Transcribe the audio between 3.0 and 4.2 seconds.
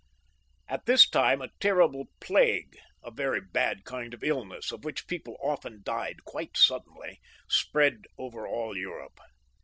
a very bad kind